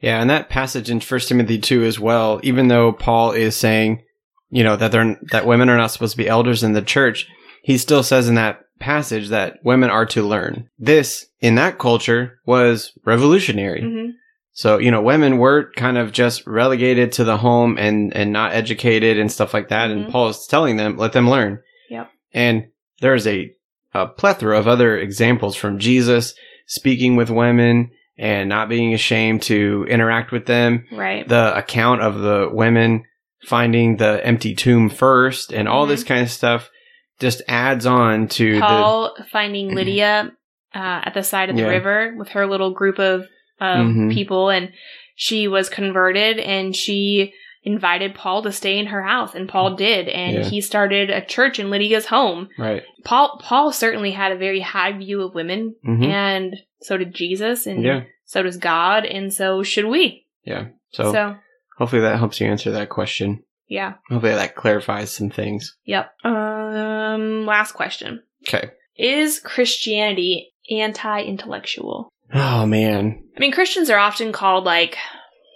[0.00, 2.40] Yeah, and that passage in First Timothy two as well.
[2.42, 4.02] Even though Paul is saying,
[4.50, 7.28] you know, that they're that women are not supposed to be elders in the church,
[7.62, 10.68] he still says in that passage that women are to learn.
[10.78, 13.82] This in that culture was revolutionary.
[13.82, 14.10] hmm
[14.52, 18.52] So you know, women were kind of just relegated to the home and and not
[18.52, 19.90] educated and stuff like that.
[19.90, 20.10] And Mhm.
[20.10, 21.60] Paul is telling them, let them learn.
[21.90, 22.10] Yep.
[22.32, 22.68] And
[23.00, 23.50] there's a
[23.92, 26.32] a plethora of other examples from Jesus
[26.66, 30.84] speaking with women and not being ashamed to interact with them.
[30.92, 31.26] Right.
[31.26, 33.04] The account of the women
[33.46, 35.88] finding the empty tomb first and all Mhm.
[35.88, 36.70] this kind of stuff
[37.18, 40.32] just adds on to Paul finding Lydia
[40.74, 41.68] uh, at the side of the Yeah.
[41.68, 43.24] river with her little group of
[43.62, 44.14] um, Mhm.
[44.14, 44.72] people, and
[45.16, 50.08] she was converted, and she invited Paul to stay in her house, and Paul did,
[50.08, 50.44] and Yeah.
[50.44, 52.48] he started a church in Lydia's home.
[52.58, 52.82] right.
[53.04, 56.06] Paul Paul certainly had a very high view of women, Mhm.
[56.06, 58.04] and so did Jesus, and Yeah.
[58.24, 60.26] so does God, and so should we.
[60.44, 60.68] Yeah.
[60.92, 61.36] So, so
[61.78, 63.42] hopefully that helps you answer that question.
[63.68, 65.76] yeah, Hopefully that clarifies some things.
[65.84, 66.12] yep.
[66.24, 68.70] Um, last question: Okay.
[68.96, 72.08] Is Christianity anti-intellectual?
[72.32, 73.24] Oh man.
[73.36, 74.96] I mean, Christians are often called like,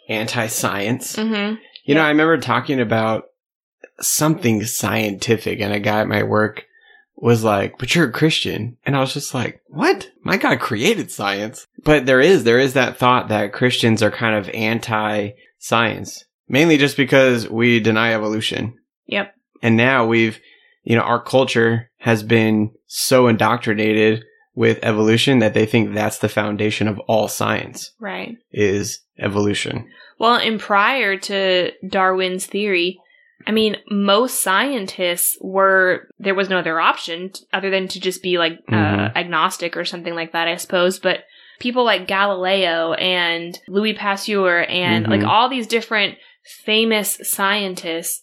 [0.08, 1.16] Anti-science.
[1.16, 3.24] mm-hmm, You know, I remember talking about
[4.00, 6.64] something scientific and a guy at my work
[7.24, 8.76] was like, but you're a Christian.
[8.84, 10.10] And I was just like, what?
[10.24, 11.66] My God created science.
[11.82, 16.76] But there is, there is that thought that Christians are kind of anti science, mainly
[16.76, 18.74] just because we deny evolution.
[19.06, 19.34] Yep.
[19.62, 20.38] And now we've,
[20.82, 24.22] you know, our culture has been so indoctrinated
[24.54, 28.37] with evolution that they think that's the foundation of all science Right.
[28.52, 29.88] is evolution.
[30.18, 32.98] Well, and prior to Darwin's theory,
[33.46, 38.38] I mean, most scientists were, there was no other option other than to just be
[38.38, 39.16] like uh, Mhm.
[39.16, 40.98] agnostic or something like that, I suppose.
[40.98, 41.24] But
[41.61, 45.11] people like Galileo and Louis Pasteur and Mhm.
[45.11, 46.16] like all these different
[46.64, 48.22] famous scientists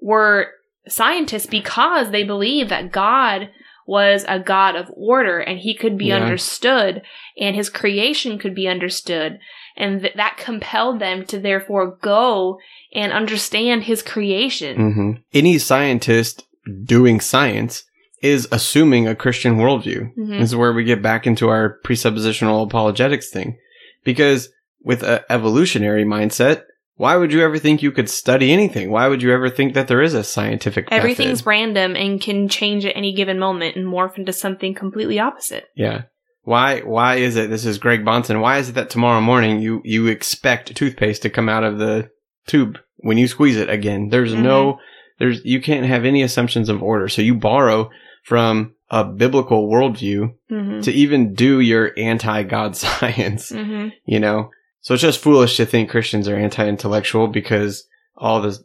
[0.00, 0.48] were
[0.88, 3.50] scientists because they believed that God
[3.86, 6.16] was a God of order and he could be Yeah.
[6.16, 7.02] understood
[7.38, 9.38] and his creation could be understood.
[9.76, 12.58] And th- that compelled them to therefore go
[12.94, 14.76] and understand his creation.
[14.92, 16.44] hmm Any scientist
[16.84, 17.84] doing science
[18.22, 20.14] is assuming a Christian worldview.
[20.16, 20.38] Mhm.
[20.40, 23.56] This is where we get back into our presuppositional apologetics thing.
[24.04, 24.48] Because
[24.82, 26.62] with an evolutionary mindset,
[26.96, 28.90] why would you ever think you could study anything?
[28.90, 30.98] Why would you ever think that there is a scientific method?
[31.00, 35.66] Everything's random and can change at any given moment and morph into something completely opposite.
[35.74, 36.02] Yeah.
[36.44, 39.80] Why why is it this is Greg Bahnsen, why is it that tomorrow morning you
[39.84, 42.10] you expect toothpaste to come out of the
[42.46, 44.08] tube when you squeeze it again?
[44.08, 44.42] There's Mm-hmm.
[44.42, 44.78] no
[45.18, 47.08] there's you can't have any assumptions of order.
[47.08, 47.90] So you borrow
[48.24, 54.50] from a biblical worldview hmm to even do your anti-God science, hmm you know?
[54.80, 58.58] So it's just foolish to think Christians are anti-intellectual because all the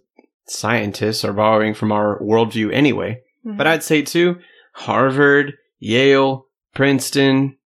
[0.48, 3.22] scientists are borrowing from our worldview anyway.
[3.46, 3.58] Mm-hmm.
[3.58, 4.40] But I'd say too,
[4.74, 7.58] Harvard, Yale, Princeton,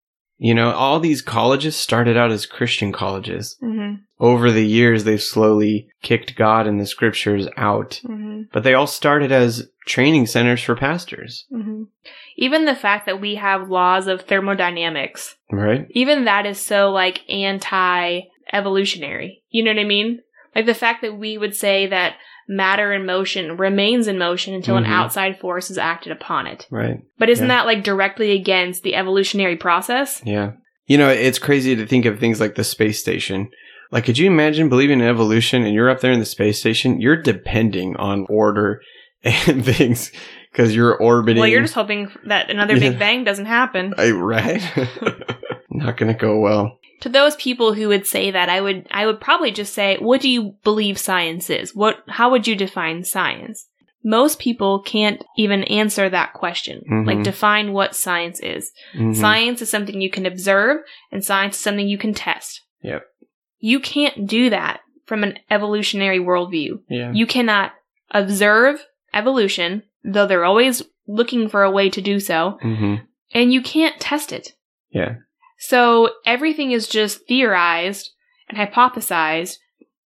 [0.42, 3.56] you know, all these colleges started out as Christian colleges.
[3.60, 8.00] hmm Over the years, they've slowly kicked God and the scriptures out.
[8.04, 11.82] hmm But they all started as training centers for pastors, hmm
[12.36, 15.86] Even the fact that we have laws of thermodynamics, right?
[15.90, 18.22] even that is so like anti
[18.52, 19.42] evolutionary.
[19.50, 20.20] You know what I mean?
[20.56, 22.14] Like the fact that we would say that
[22.52, 24.78] matter in motion remains in motion until Mhm.
[24.78, 26.66] an outside force is acted upon it.
[26.70, 26.98] Right.
[27.16, 27.58] But isn't Yeah.
[27.58, 30.20] that like directly against the evolutionary process?
[30.24, 30.52] Yeah.
[30.86, 33.48] You know, it's crazy to think of things like the space station.
[33.92, 37.00] Like, could you imagine believing in evolution and you're up there in the space station?
[37.00, 38.80] You're depending on order
[39.24, 40.10] and things
[40.50, 41.38] because you're orbiting.
[41.38, 42.90] Well, you're just hoping that another Yeah.
[42.90, 43.94] Big Bang doesn't happen.
[43.96, 44.60] I, right?
[45.70, 46.79] Not gonna go well.
[47.00, 50.20] To those people who would say that, I would I would probably just say, what
[50.20, 51.74] do you believe science is?
[51.74, 53.66] What how would you define science?
[54.02, 56.82] Most people can't even answer that question.
[56.90, 57.06] Mhm.
[57.06, 58.72] Like define what science is.
[58.96, 59.14] Mhm.
[59.14, 60.78] Science is something you can observe
[61.12, 62.62] and science is something you can test.
[62.82, 63.02] Yep.
[63.58, 66.80] You can't do that from an evolutionary worldview.
[66.88, 67.12] Yeah.
[67.12, 67.72] You cannot
[68.10, 72.96] observe evolution, though they're always looking for a way to do so, hmm
[73.32, 74.54] and you can't test it.
[74.90, 75.14] Yeah.
[75.62, 78.10] So everything is just theorized
[78.48, 79.56] and hypothesized,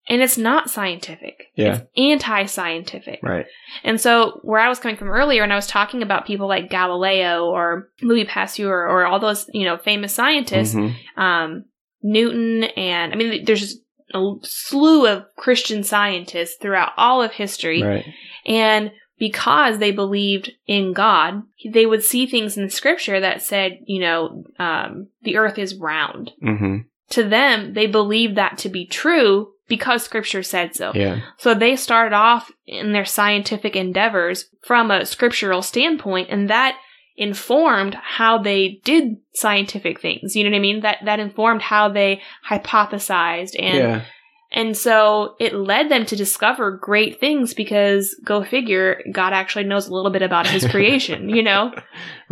[0.08, 1.46] and it's not scientific.
[1.56, 1.74] Yeah.
[1.74, 3.18] It's anti scientific.
[3.22, 3.46] Right.
[3.84, 6.70] And so, where I was coming from earlier, and I was talking about people like
[6.70, 10.94] Galileo or Louis Pasteur or all those, you know, famous scientists, Mhm.
[11.16, 11.64] um,
[12.02, 13.76] Newton, and I mean, there's
[14.14, 17.82] a slew of Christian scientists throughout all of history.
[17.82, 18.04] Right.
[18.46, 24.00] And because they believed in God, they would see things in scripture that said, you
[24.00, 26.32] know, um, the earth is round.
[26.42, 26.78] hmm
[27.10, 30.92] To them, they believed that to be true because scripture said so.
[30.94, 31.20] Yeah.
[31.36, 36.76] So they started off in their scientific endeavors from a scriptural standpoint, and that
[37.16, 40.34] informed how they did scientific things.
[40.34, 40.80] You know what I mean?
[40.80, 44.04] That that informed how they hypothesized and yeah.
[44.52, 49.86] And so it led them to discover great things because go figure, God actually knows
[49.88, 51.72] a little bit about his creation, you know?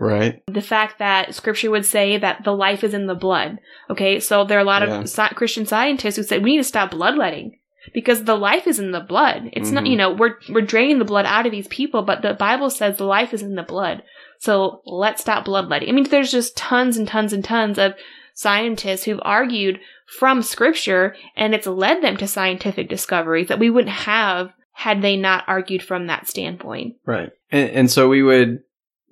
[0.01, 0.43] Right.
[0.47, 3.59] The fact that scripture would say that the life is in the blood.
[3.91, 5.01] Okay, so there are a lot Yeah.
[5.01, 7.59] of Christian scientists who say we need to stop bloodletting
[7.93, 9.51] because the life is in the blood.
[9.55, 9.91] It's not, Mhm.
[9.91, 12.97] you know, we're we're draining the blood out of these people, but the Bible says
[12.97, 14.03] the life is in the blood.
[14.39, 15.89] So let's stop bloodletting.
[15.89, 17.95] I mean, there's just tons and tons and tons of
[18.35, 19.81] scientists who've argued
[20.19, 25.17] from scripture and it's led them to scientific discoveries that we wouldn't have had they
[25.17, 26.95] not argued from that standpoint.
[27.05, 27.31] Right.
[27.51, 28.61] And, and so we would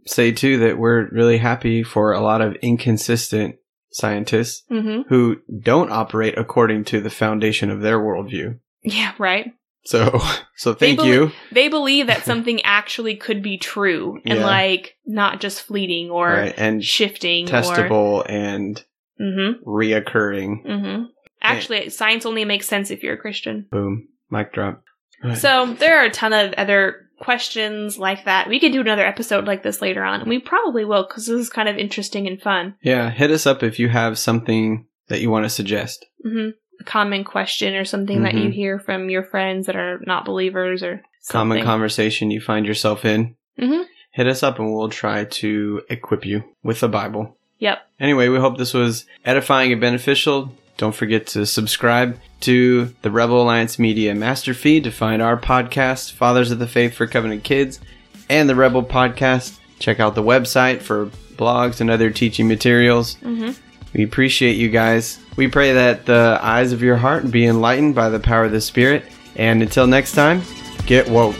[0.07, 3.57] say too that we're really happy for a lot of inconsistent
[3.91, 5.09] scientists Mm-hmm.
[5.09, 8.59] who don't operate according to the foundation of their worldview.
[8.83, 9.53] Yeah, right.
[9.85, 10.21] So,
[10.57, 11.33] so thank belie- you.
[11.53, 14.47] They believe that something actually could be true and Yeah.
[14.47, 16.55] like not just fleeting or Right.
[16.57, 18.85] And shifting testable and or
[19.21, 20.65] mm-hmm, reoccurring.
[20.67, 21.03] mm-hmm.
[21.43, 23.67] Actually, science only makes sense if you're a Christian.
[23.71, 24.09] Boom.
[24.31, 24.83] Mic drop.
[25.37, 28.49] So there are a ton of other questions like that.
[28.49, 31.39] We could do another episode like this later on, and we probably will because this
[31.41, 32.75] is kind of interesting and fun.
[32.83, 36.05] Yeah, hit us up if you have something that you want to suggest.
[36.23, 36.49] hmm
[36.81, 38.53] A common question or something that you Mhm.
[38.53, 43.35] hear from your friends that are not believers or Common conversation you find yourself in.
[43.59, 43.85] Mhm.
[44.13, 47.36] Hit us up and we'll try to equip you with the Bible.
[47.59, 47.87] Yep.
[48.01, 50.53] Anyway, we hope this was edifying and beneficial.
[50.77, 56.13] Don't forget to subscribe to the Rebel Alliance Media Master Feed to find our podcast,
[56.13, 57.81] Fathers of the Faith for Covenant Kids,
[58.29, 59.59] and the Rebel Podcast.
[59.79, 63.15] Check out the website for blogs and other teaching materials.
[63.17, 63.51] hmm
[63.95, 65.19] We appreciate you guys.
[65.37, 68.61] We pray that the eyes of your heart be enlightened by the power of the
[68.61, 69.05] Spirit.
[69.37, 70.43] And until next time,
[70.87, 71.37] get woke.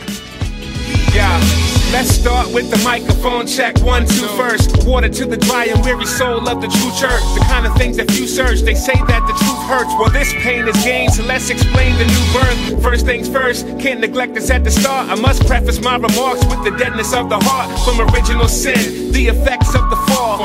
[1.13, 1.76] Yeah.
[1.91, 3.79] Let's start with the microphone check.
[3.79, 4.85] One, two, first.
[4.85, 7.23] Water to the dry and weary soul of the true church.
[7.33, 8.59] The kind of things that few search.
[8.59, 9.93] They say that the truth hurts.
[9.97, 12.83] Well, this pain is gain, so let's explain the new birth.
[12.83, 15.09] First things first, can't neglect this at the start.
[15.09, 19.27] I must preface my remarks with the deadness of the heart from original sin, the
[19.27, 20.36] effects of the fall.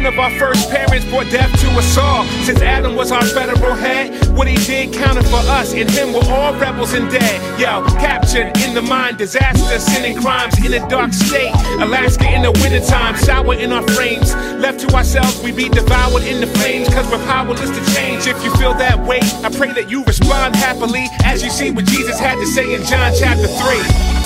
[0.00, 2.24] Sin of our first parents brought death to us all.
[2.44, 5.74] Since Adam was our federal head, what he did counted for us.
[5.74, 7.60] In him we're all rebels and dead.
[7.60, 11.52] Yo, captured in the mind, disaster, sin and crimes in a dark state.
[11.80, 14.34] Alaska in the wintertime, sour in our frames.
[14.56, 18.26] Left to ourselves, we be devoured in the flames, cause we're powerless to change.
[18.26, 21.84] If you feel that way, I pray that you respond happily as you see what
[21.84, 24.19] Jesus had to say in John chapter 3.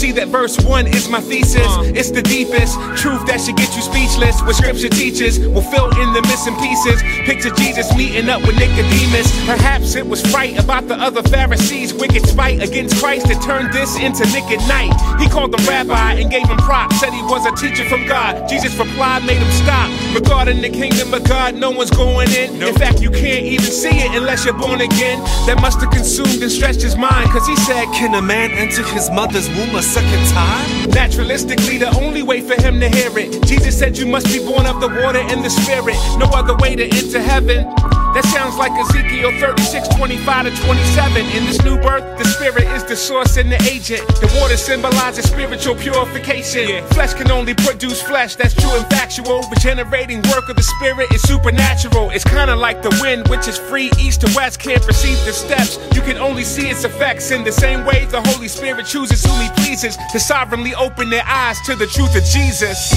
[0.00, 1.60] See that verse 1 is my thesis.
[1.60, 1.92] Uh.
[1.94, 4.40] It's the deepest truth that should get you speechless.
[4.40, 7.04] What scripture teaches will fill in the missing pieces.
[7.28, 9.28] Picture Jesus meeting up with Nicodemus.
[9.44, 14.00] Perhaps it was fright about the other Pharisees' wicked spite against Christ that turned this
[14.00, 14.96] into Nick at night.
[15.20, 18.48] He called the rabbi and gave him props, said he was a teacher from God.
[18.48, 19.92] Jesus replied, made him stop.
[20.14, 22.62] Regarding the kingdom of God, no one's going in.
[22.62, 25.22] In fact, you can't even see it unless you're born again.
[25.46, 28.82] That must have consumed and stretched his mind, cause he said, Can a man enter
[28.82, 30.66] his mother's womb a second time?
[30.90, 33.42] Naturalistically, the only way for him to hear it.
[33.46, 35.96] Jesus said you must be born of the water and the spirit.
[36.18, 37.99] No other way to enter heaven.
[38.12, 41.26] That sounds like Ezekiel 36, 25 to 27.
[41.26, 44.04] In this new birth, the spirit is the source and the agent.
[44.18, 46.84] The water symbolizes spiritual purification.
[46.88, 49.42] Flesh can only produce flesh, that's true and factual.
[49.48, 52.10] Regenerating work of the spirit is supernatural.
[52.10, 55.78] It's kinda like the wind, which is free east to west, can't perceive the steps.
[55.94, 59.40] You can only see its effects in the same way the Holy Spirit chooses whom
[59.40, 62.90] he pleases to sovereignly open their eyes to the truth of Jesus.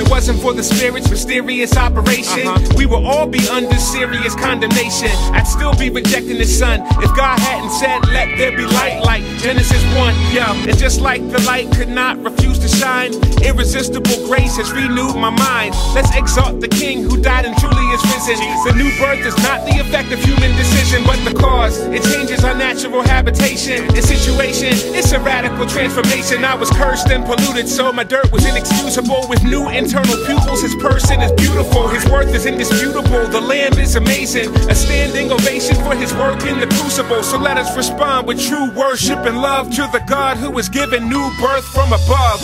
[0.00, 2.72] If it wasn't for the Spirit's mysterious operation, uh-huh.
[2.74, 5.12] we would all be under serious condemnation.
[5.36, 9.22] I'd still be rejecting the Son if God hadn't said, Let there be light, like
[9.36, 10.14] Genesis 1.
[10.32, 13.12] Yo, and just like the light could not refuse to shine,
[13.44, 15.74] irresistible grace has renewed my mind.
[15.92, 18.40] Let's exalt the King who died and truly is risen.
[18.64, 20.56] The new birth is not the effect of human
[20.90, 21.78] decision, but the cause.
[21.78, 24.70] It changes our natural habitation and situation.
[24.94, 26.44] It's a radical transformation.
[26.44, 29.26] I was cursed and polluted, so my dirt was inexcusable.
[29.28, 31.88] With new internal pupils, his person is beautiful.
[31.88, 33.26] His worth is indisputable.
[33.28, 34.54] The Lamb is amazing.
[34.68, 37.22] A standing ovation for his work in the crucible.
[37.22, 41.08] So let us respond with true worship and love to the God who was given
[41.08, 42.40] new birth from above.